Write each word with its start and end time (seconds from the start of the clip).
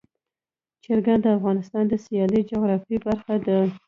چرګان 0.83 1.19
د 1.21 1.27
افغانستان 1.37 1.83
د 1.87 1.93
سیاسي 2.05 2.39
جغرافیه 2.49 2.97
برخه 3.05 3.35
ده. 3.45 3.57